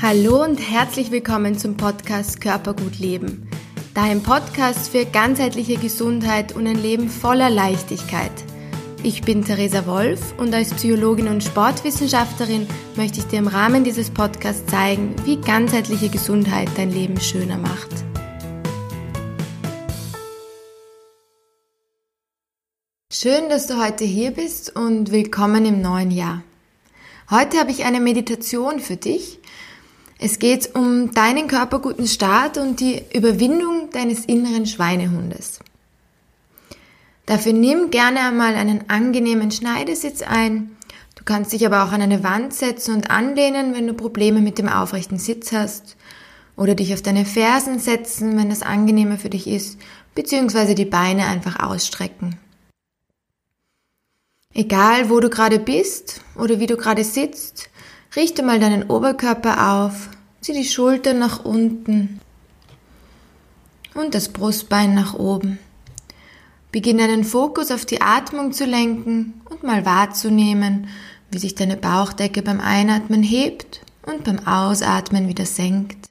Hallo 0.00 0.44
und 0.44 0.58
herzlich 0.58 1.10
willkommen 1.10 1.58
zum 1.58 1.76
Podcast 1.76 2.40
Körpergut 2.40 3.00
Leben, 3.00 3.48
dein 3.94 4.22
Podcast 4.22 4.90
für 4.92 5.04
ganzheitliche 5.04 5.76
Gesundheit 5.76 6.54
und 6.54 6.68
ein 6.68 6.80
Leben 6.80 7.08
voller 7.08 7.50
Leichtigkeit. 7.50 8.30
Ich 9.02 9.22
bin 9.22 9.44
Theresa 9.44 9.86
Wolf 9.86 10.38
und 10.38 10.54
als 10.54 10.72
Psychologin 10.72 11.26
und 11.26 11.42
Sportwissenschaftlerin 11.42 12.68
möchte 12.94 13.18
ich 13.18 13.26
dir 13.26 13.40
im 13.40 13.48
Rahmen 13.48 13.82
dieses 13.82 14.10
Podcasts 14.10 14.70
zeigen, 14.70 15.16
wie 15.24 15.36
ganzheitliche 15.36 16.10
Gesundheit 16.10 16.68
dein 16.76 16.92
Leben 16.92 17.20
schöner 17.20 17.58
macht. 17.58 17.90
Schön, 23.12 23.48
dass 23.48 23.66
du 23.66 23.82
heute 23.82 24.04
hier 24.04 24.30
bist 24.30 24.76
und 24.76 25.10
willkommen 25.10 25.66
im 25.66 25.82
neuen 25.82 26.12
Jahr. 26.12 26.44
Heute 27.30 27.58
habe 27.58 27.70
ich 27.72 27.84
eine 27.84 28.00
Meditation 28.00 28.80
für 28.80 28.96
dich, 28.96 29.38
es 30.18 30.40
geht 30.40 30.74
um 30.74 31.12
deinen 31.12 31.46
körperguten 31.46 32.06
Start 32.08 32.58
und 32.58 32.80
die 32.80 33.02
Überwindung 33.14 33.90
deines 33.92 34.24
inneren 34.24 34.66
Schweinehundes. 34.66 35.60
Dafür 37.26 37.52
nimm 37.52 37.90
gerne 37.90 38.20
einmal 38.20 38.54
einen 38.54 38.90
angenehmen 38.90 39.50
Schneidesitz 39.52 40.22
ein. 40.22 40.76
Du 41.14 41.22
kannst 41.24 41.52
dich 41.52 41.64
aber 41.64 41.84
auch 41.84 41.92
an 41.92 42.02
eine 42.02 42.24
Wand 42.24 42.52
setzen 42.52 42.94
und 42.94 43.10
anlehnen, 43.10 43.74
wenn 43.74 43.86
du 43.86 43.94
Probleme 43.94 44.40
mit 44.40 44.58
dem 44.58 44.68
aufrechten 44.68 45.18
Sitz 45.18 45.52
hast. 45.52 45.96
Oder 46.56 46.74
dich 46.74 46.92
auf 46.94 47.02
deine 47.02 47.24
Fersen 47.24 47.78
setzen, 47.78 48.36
wenn 48.36 48.50
das 48.50 48.62
angenehmer 48.62 49.18
für 49.18 49.30
dich 49.30 49.46
ist, 49.46 49.78
beziehungsweise 50.16 50.74
die 50.74 50.84
Beine 50.84 51.26
einfach 51.26 51.60
ausstrecken. 51.60 52.36
Egal, 54.54 55.10
wo 55.10 55.20
du 55.20 55.28
gerade 55.28 55.60
bist 55.60 56.22
oder 56.34 56.58
wie 56.58 56.66
du 56.66 56.76
gerade 56.76 57.04
sitzt, 57.04 57.70
Richte 58.18 58.42
mal 58.42 58.58
deinen 58.58 58.90
Oberkörper 58.90 59.74
auf, 59.74 60.08
zieh 60.40 60.52
die 60.52 60.64
Schultern 60.64 61.20
nach 61.20 61.44
unten 61.44 62.18
und 63.94 64.12
das 64.12 64.30
Brustbein 64.30 64.92
nach 64.92 65.14
oben. 65.14 65.60
Beginne 66.72 67.06
deinen 67.06 67.22
Fokus 67.22 67.70
auf 67.70 67.86
die 67.86 68.00
Atmung 68.00 68.50
zu 68.50 68.64
lenken 68.64 69.40
und 69.48 69.62
mal 69.62 69.86
wahrzunehmen, 69.86 70.88
wie 71.30 71.38
sich 71.38 71.54
deine 71.54 71.76
Bauchdecke 71.76 72.42
beim 72.42 72.60
Einatmen 72.60 73.22
hebt 73.22 73.82
und 74.04 74.24
beim 74.24 74.44
Ausatmen 74.48 75.28
wieder 75.28 75.46
senkt. 75.46 76.08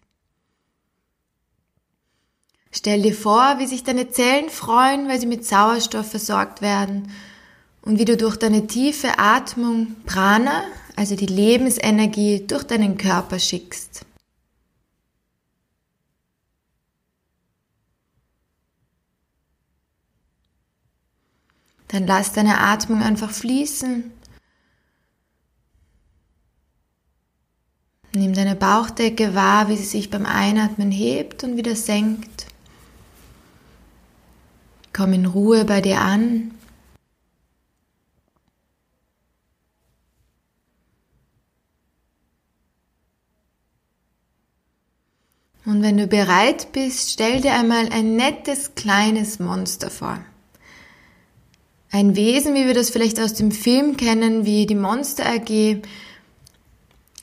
Stell 2.72 3.02
dir 3.02 3.16
vor, 3.16 3.56
wie 3.60 3.68
sich 3.68 3.84
deine 3.84 4.10
Zellen 4.10 4.50
freuen, 4.50 5.10
weil 5.10 5.20
sie 5.20 5.28
mit 5.28 5.44
Sauerstoff 5.44 6.10
versorgt 6.10 6.62
werden 6.62 7.12
und 7.82 8.00
wie 8.00 8.06
du 8.06 8.16
durch 8.16 8.38
deine 8.38 8.66
tiefe 8.66 9.20
Atmung 9.20 9.98
Prana, 10.06 10.64
also 10.98 11.16
die 11.16 11.28
Lebensenergie, 11.28 12.46
durch 12.48 12.64
deinen 12.64 12.98
Körper 12.98 13.38
schickst. 13.38 14.04
Dann 21.90 22.08
lass 22.08 22.34
deine 22.34 22.60
Atmung 22.60 23.02
einfach 23.04 23.30
fließen. 23.30 24.12
Nimm 28.14 28.34
deine 28.34 28.56
Bauchdecke 28.56 29.36
wahr, 29.36 29.70
wie 29.70 29.78
sie 29.78 29.86
sich 29.86 30.10
beim 30.10 30.26
Einatmen 30.26 30.90
hebt 30.90 31.44
und 31.44 31.58
wieder 31.58 31.76
senkt. 31.76 32.48
Komm 34.94 35.14
in 35.14 35.28
Ruhe 35.28 35.64
bei 35.64 35.80
dir 35.80 36.02
an. 36.02 36.57
Und 45.68 45.82
wenn 45.84 45.98
du 45.98 46.08
bereit 46.08 46.72
bist, 46.72 47.12
stell 47.12 47.42
dir 47.42 47.52
einmal 47.52 47.90
ein 47.90 48.16
nettes 48.16 48.74
kleines 48.76 49.40
Monster 49.40 49.90
vor. 49.90 50.18
Ein 51.92 52.16
Wesen, 52.16 52.56
wie 52.56 52.66
wir 52.66 52.74
das 52.74 52.90
vielleicht 52.90 53.20
aus 53.20 53.34
dem 53.34 53.52
Film 53.52 53.98
kennen, 53.98 54.46
wie 54.46 54.66
die 54.66 54.76
Monster 54.76 55.26
AG. 55.26 55.82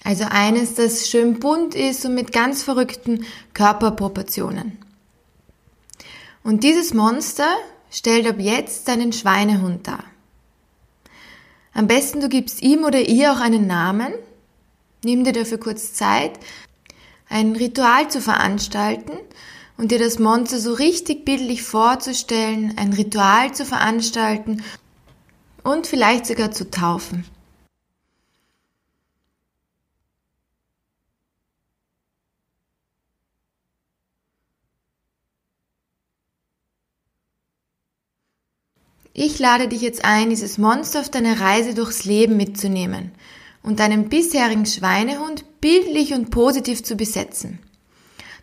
Also 0.04 0.24
eines, 0.28 0.74
das 0.74 1.08
schön 1.08 1.41
bunt 1.41 1.74
ist 1.74 2.04
und 2.04 2.14
mit 2.14 2.32
ganz 2.32 2.62
verrückten 2.62 3.24
Körperproportionen. 3.54 4.76
Und 6.42 6.64
dieses 6.64 6.92
Monster 6.92 7.48
stellt 7.90 8.26
ab 8.26 8.36
jetzt 8.40 8.88
deinen 8.88 9.14
Schweinehund 9.14 9.88
dar. 9.88 10.04
Am 11.72 11.86
besten 11.86 12.20
du 12.20 12.28
gibst 12.28 12.60
ihm 12.60 12.84
oder 12.84 13.00
ihr 13.00 13.32
auch 13.32 13.40
einen 13.40 13.66
Namen. 13.66 14.12
Nimm 15.02 15.24
dir 15.24 15.32
dafür 15.32 15.58
kurz 15.58 15.94
Zeit, 15.94 16.38
ein 17.28 17.56
Ritual 17.56 18.10
zu 18.10 18.20
veranstalten 18.20 19.12
und 19.76 19.90
dir 19.90 19.98
das 19.98 20.18
Monster 20.18 20.58
so 20.58 20.72
richtig 20.72 21.24
bildlich 21.24 21.62
vorzustellen, 21.62 22.74
ein 22.76 22.92
Ritual 22.92 23.54
zu 23.54 23.64
veranstalten 23.64 24.62
und 25.62 25.86
vielleicht 25.86 26.26
sogar 26.26 26.52
zu 26.52 26.70
taufen. 26.70 27.24
Ich 39.16 39.38
lade 39.38 39.68
dich 39.68 39.80
jetzt 39.80 40.04
ein, 40.04 40.30
dieses 40.30 40.58
Monster 40.58 41.00
auf 41.00 41.08
deine 41.08 41.38
Reise 41.38 41.72
durchs 41.74 42.04
Leben 42.04 42.36
mitzunehmen 42.36 43.12
und 43.64 43.80
deinen 43.80 44.08
bisherigen 44.08 44.66
Schweinehund 44.66 45.60
bildlich 45.60 46.12
und 46.12 46.30
positiv 46.30 46.84
zu 46.84 46.94
besetzen. 46.94 47.58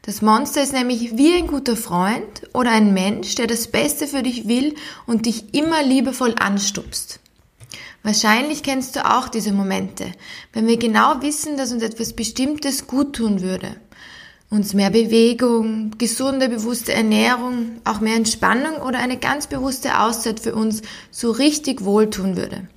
Das 0.02 0.24
Monster 0.24 0.64
ist 0.64 0.74
nämlich 0.74 1.16
wie 1.16 1.34
ein 1.34 1.46
guter 1.46 1.78
Freund 1.78 2.50
oder 2.54 2.72
ein 2.72 2.92
Mensch, 2.92 3.36
der 3.36 3.46
das 3.46 3.68
Beste 3.68 4.08
für 4.08 4.24
dich 4.24 4.48
will 4.48 4.74
und 5.06 5.28
dich 5.28 5.54
immer 5.54 5.84
liebevoll 5.84 6.34
anstupst. 6.40 7.20
Wahrscheinlich 8.02 8.64
kennst 8.64 8.96
du 8.96 9.06
auch 9.06 9.30
diese 9.30 9.54
Momente, 9.54 10.12
wenn 10.54 10.66
wir 10.66 10.78
genau 10.78 11.22
wissen, 11.22 11.56
dass 11.56 11.72
uns 11.72 11.84
etwas 11.84 12.14
Bestimmtes 12.14 12.88
gut 12.88 13.16
tun 13.16 13.42
würde. 13.42 13.76
Uns 14.50 14.74
mehr 14.74 14.90
Bewegung, 14.90 15.92
gesunde, 16.00 16.50
bewusste 16.50 16.94
Ernährung, 16.94 17.80
auch 17.84 18.02
mehr 18.02 18.16
Entspannung 18.16 18.78
oder 18.78 18.98
eine 18.98 19.18
ganz 19.18 19.46
bewusste 19.46 20.00
Auszeit 20.00 20.40
für 20.40 20.56
uns 20.56 20.82
so 21.12 21.30
richtig 21.30 21.86
wohltun 21.86 22.36
würde 22.36 22.68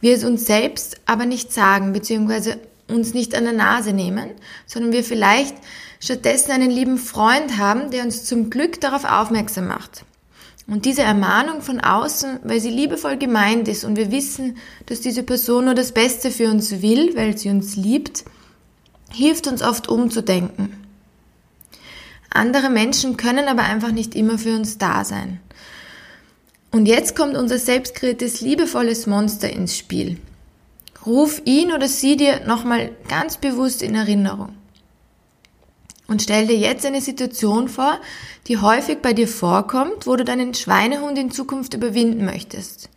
wir 0.00 0.14
es 0.14 0.24
uns 0.24 0.46
selbst 0.46 1.00
aber 1.06 1.26
nicht 1.26 1.52
sagen, 1.52 1.92
beziehungsweise 1.92 2.58
uns 2.88 3.14
nicht 3.14 3.34
an 3.34 3.44
der 3.44 3.52
Nase 3.52 3.92
nehmen, 3.92 4.30
sondern 4.66 4.92
wir 4.92 5.04
vielleicht 5.04 5.56
stattdessen 6.00 6.52
einen 6.52 6.70
lieben 6.70 6.98
Freund 6.98 7.58
haben, 7.58 7.90
der 7.90 8.04
uns 8.04 8.24
zum 8.24 8.50
Glück 8.50 8.80
darauf 8.80 9.04
aufmerksam 9.04 9.66
macht. 9.66 10.04
Und 10.68 10.84
diese 10.84 11.02
Ermahnung 11.02 11.62
von 11.62 11.80
außen, 11.80 12.40
weil 12.42 12.60
sie 12.60 12.70
liebevoll 12.70 13.16
gemeint 13.18 13.68
ist 13.68 13.84
und 13.84 13.96
wir 13.96 14.10
wissen, 14.10 14.56
dass 14.86 15.00
diese 15.00 15.22
Person 15.22 15.66
nur 15.66 15.74
das 15.74 15.92
Beste 15.92 16.30
für 16.30 16.50
uns 16.50 16.82
will, 16.82 17.14
weil 17.16 17.38
sie 17.38 17.50
uns 17.50 17.76
liebt, 17.76 18.24
hilft 19.12 19.46
uns 19.46 19.62
oft 19.62 19.88
umzudenken. 19.88 20.84
Andere 22.30 22.68
Menschen 22.68 23.16
können 23.16 23.48
aber 23.48 23.62
einfach 23.62 23.92
nicht 23.92 24.14
immer 24.16 24.38
für 24.38 24.56
uns 24.56 24.76
da 24.76 25.04
sein. 25.04 25.40
Und 26.70 26.86
jetzt 26.86 27.16
kommt 27.16 27.36
unser 27.36 27.58
selbstkreiertes, 27.58 28.40
liebevolles 28.40 29.06
Monster 29.06 29.50
ins 29.50 29.76
Spiel. 29.76 30.18
Ruf 31.06 31.40
ihn 31.44 31.72
oder 31.72 31.88
sie 31.88 32.16
dir 32.16 32.40
nochmal 32.46 32.90
ganz 33.08 33.36
bewusst 33.36 33.82
in 33.82 33.94
Erinnerung. 33.94 34.54
Und 36.08 36.22
stell 36.22 36.46
dir 36.46 36.56
jetzt 36.56 36.86
eine 36.86 37.00
Situation 37.00 37.68
vor, 37.68 37.98
die 38.46 38.58
häufig 38.58 38.98
bei 39.02 39.12
dir 39.12 39.26
vorkommt, 39.26 40.06
wo 40.06 40.16
du 40.16 40.24
deinen 40.24 40.54
Schweinehund 40.54 41.18
in 41.18 41.30
Zukunft 41.30 41.74
überwinden 41.74 42.24
möchtest. 42.24 42.88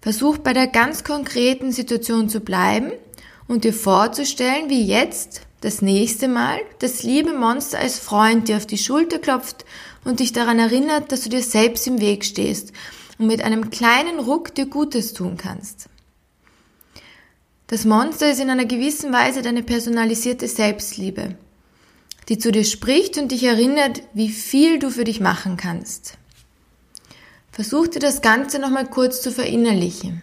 Versuch 0.00 0.38
bei 0.38 0.52
der 0.52 0.66
ganz 0.66 1.04
konkreten 1.04 1.70
Situation 1.70 2.28
zu 2.28 2.40
bleiben 2.40 2.92
und 3.46 3.64
dir 3.64 3.74
vorzustellen, 3.74 4.68
wie 4.68 4.84
jetzt 4.84 5.42
das 5.62 5.80
nächste 5.80 6.28
Mal 6.28 6.60
das 6.80 7.02
liebe 7.02 7.32
Monster 7.32 7.78
als 7.78 7.98
Freund 7.98 8.48
dir 8.48 8.58
auf 8.58 8.66
die 8.66 8.78
Schulter 8.78 9.18
klopft 9.18 9.64
und 10.04 10.20
dich 10.20 10.32
daran 10.32 10.58
erinnert, 10.58 11.10
dass 11.10 11.22
du 11.22 11.30
dir 11.30 11.42
selbst 11.42 11.86
im 11.86 12.00
Weg 12.00 12.24
stehst 12.24 12.72
und 13.18 13.28
mit 13.28 13.42
einem 13.42 13.70
kleinen 13.70 14.18
Ruck 14.18 14.54
dir 14.54 14.66
Gutes 14.66 15.14
tun 15.14 15.36
kannst. 15.36 15.88
Das 17.68 17.84
Monster 17.84 18.30
ist 18.30 18.40
in 18.40 18.50
einer 18.50 18.66
gewissen 18.66 19.12
Weise 19.12 19.40
deine 19.40 19.62
personalisierte 19.62 20.48
Selbstliebe, 20.48 21.36
die 22.28 22.38
zu 22.38 22.52
dir 22.52 22.64
spricht 22.64 23.16
und 23.16 23.30
dich 23.30 23.44
erinnert, 23.44 24.02
wie 24.12 24.28
viel 24.28 24.78
du 24.78 24.90
für 24.90 25.04
dich 25.04 25.20
machen 25.20 25.56
kannst. 25.56 26.18
Versuch 27.52 27.86
dir 27.86 28.00
das 28.00 28.20
Ganze 28.20 28.58
nochmal 28.58 28.86
kurz 28.88 29.22
zu 29.22 29.30
verinnerlichen. 29.30 30.22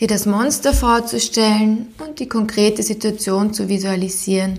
Dir 0.00 0.08
das 0.08 0.24
Monster 0.24 0.72
vorzustellen 0.72 1.94
und 1.98 2.18
die 2.20 2.28
konkrete 2.28 2.82
Situation 2.82 3.52
zu 3.52 3.68
visualisieren, 3.68 4.58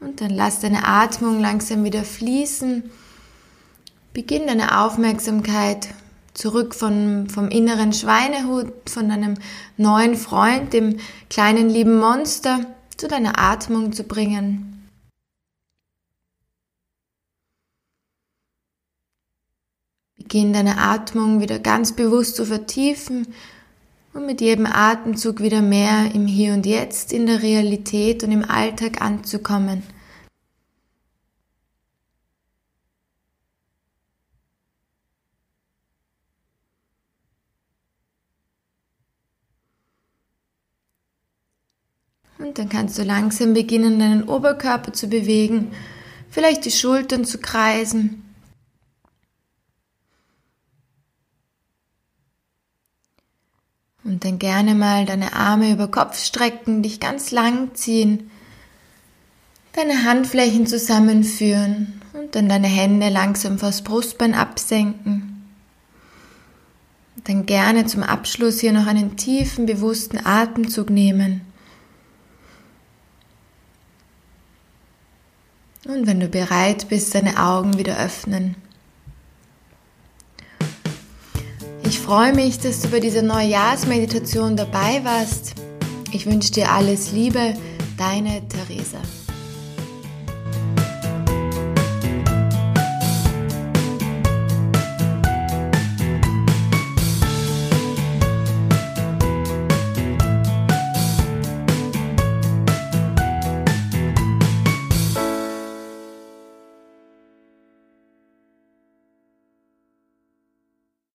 Und 0.00 0.20
dann 0.20 0.30
lass 0.30 0.60
deine 0.60 0.86
Atmung 0.86 1.40
langsam 1.40 1.84
wieder 1.84 2.04
fließen. 2.04 2.90
Beginn 4.12 4.46
deine 4.46 4.80
Aufmerksamkeit 4.80 5.88
zurück 6.38 6.72
von, 6.72 7.28
vom 7.28 7.48
inneren 7.48 7.92
Schweinehut, 7.92 8.88
von 8.88 9.08
deinem 9.08 9.34
neuen 9.76 10.14
Freund, 10.14 10.72
dem 10.72 10.98
kleinen 11.28 11.68
lieben 11.68 11.98
Monster, 11.98 12.60
zu 12.96 13.08
deiner 13.08 13.40
Atmung 13.40 13.92
zu 13.92 14.04
bringen. 14.04 14.88
Beginn 20.16 20.52
deine 20.52 20.78
Atmung 20.78 21.40
wieder 21.40 21.58
ganz 21.58 21.96
bewusst 21.96 22.36
zu 22.36 22.44
vertiefen 22.44 23.26
und 24.12 24.24
mit 24.24 24.40
jedem 24.40 24.66
Atemzug 24.66 25.40
wieder 25.40 25.62
mehr 25.62 26.14
im 26.14 26.26
Hier 26.26 26.52
und 26.52 26.66
Jetzt, 26.66 27.12
in 27.12 27.26
der 27.26 27.42
Realität 27.42 28.22
und 28.22 28.30
im 28.30 28.44
Alltag 28.48 29.00
anzukommen. 29.00 29.82
Und 42.38 42.58
dann 42.58 42.68
kannst 42.68 42.98
du 42.98 43.02
langsam 43.02 43.52
beginnen, 43.52 43.98
deinen 43.98 44.28
Oberkörper 44.28 44.92
zu 44.92 45.08
bewegen, 45.08 45.72
vielleicht 46.30 46.64
die 46.64 46.70
Schultern 46.70 47.24
zu 47.24 47.38
kreisen. 47.38 48.22
Und 54.04 54.24
dann 54.24 54.38
gerne 54.38 54.74
mal 54.74 55.04
deine 55.04 55.34
Arme 55.34 55.72
über 55.72 55.88
Kopf 55.88 56.18
strecken, 56.18 56.82
dich 56.82 57.00
ganz 57.00 57.30
lang 57.30 57.74
ziehen, 57.74 58.30
deine 59.72 60.04
Handflächen 60.04 60.66
zusammenführen 60.66 62.00
und 62.14 62.34
dann 62.34 62.48
deine 62.48 62.68
Hände 62.68 63.10
langsam 63.10 63.58
vors 63.58 63.82
Brustbein 63.82 64.34
absenken. 64.34 65.44
Dann 67.24 67.44
gerne 67.44 67.84
zum 67.84 68.02
Abschluss 68.02 68.60
hier 68.60 68.72
noch 68.72 68.86
einen 68.86 69.16
tiefen, 69.16 69.66
bewussten 69.66 70.24
Atemzug 70.24 70.88
nehmen. 70.88 71.42
Und 75.86 76.06
wenn 76.06 76.20
du 76.20 76.28
bereit 76.28 76.88
bist, 76.88 77.14
deine 77.14 77.38
Augen 77.38 77.78
wieder 77.78 77.98
öffnen. 77.98 78.56
Ich 81.84 82.00
freue 82.00 82.34
mich, 82.34 82.58
dass 82.58 82.82
du 82.82 82.88
bei 82.88 83.00
dieser 83.00 83.22
Neujahrsmeditation 83.22 84.56
dabei 84.56 85.02
warst. 85.04 85.54
Ich 86.12 86.26
wünsche 86.26 86.52
dir 86.52 86.70
alles 86.70 87.12
Liebe, 87.12 87.54
deine 87.96 88.46
Theresa. 88.48 88.98